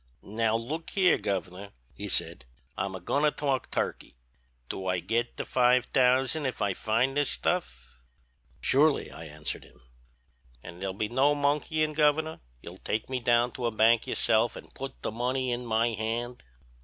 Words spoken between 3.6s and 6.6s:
turkey; do I git the five thousand if